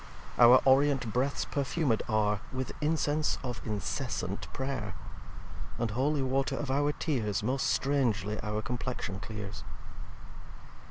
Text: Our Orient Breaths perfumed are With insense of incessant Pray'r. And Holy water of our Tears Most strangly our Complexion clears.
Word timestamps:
Our 0.39 0.63
Orient 0.65 1.13
Breaths 1.13 1.45
perfumed 1.45 2.01
are 2.09 2.39
With 2.51 2.71
insense 2.81 3.37
of 3.43 3.61
incessant 3.67 4.47
Pray'r. 4.51 4.93
And 5.77 5.91
Holy 5.91 6.23
water 6.23 6.55
of 6.57 6.71
our 6.71 6.91
Tears 6.91 7.43
Most 7.43 7.67
strangly 7.67 8.39
our 8.41 8.63
Complexion 8.63 9.19
clears. 9.19 9.63